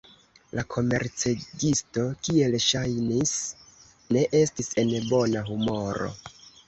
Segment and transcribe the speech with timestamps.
[0.59, 3.35] La komercegisto, kiel ŝajnis,
[4.17, 6.09] ne estis en bona humoro.